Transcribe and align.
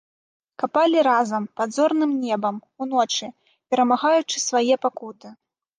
Капалі 0.63 1.03
разам, 1.07 1.43
пад 1.61 1.69
зорным 1.77 2.11
небам, 2.25 2.55
уночы, 2.87 3.27
перамагаючы 3.69 4.37
свае 4.51 4.75
пакуты. 4.89 5.27